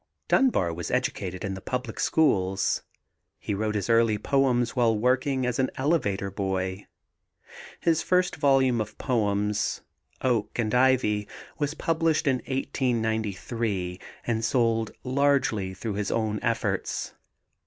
Dunbar 0.27 0.73
was 0.73 0.89
educated 0.89 1.45
in 1.45 1.53
the 1.53 1.61
public 1.61 1.99
schools. 1.99 2.81
He 3.37 3.53
wrote 3.53 3.75
his 3.75 3.87
early 3.87 4.17
poems 4.17 4.75
while 4.75 4.97
working 4.97 5.45
as 5.45 5.59
an 5.59 5.69
elevator 5.75 6.31
boy. 6.31 6.87
His 7.79 8.01
first 8.01 8.35
volume 8.37 8.81
of 8.81 8.97
poems, 8.97 9.81
Oak 10.23 10.57
and 10.57 10.73
Ivy, 10.73 11.27
was 11.59 11.75
published 11.75 12.25
in 12.25 12.37
1893 12.37 13.99
and 14.25 14.43
sold 14.43 14.89
largely 15.03 15.71
through 15.75 15.93
his 15.93 16.09
own 16.09 16.39
efforts. 16.41 17.13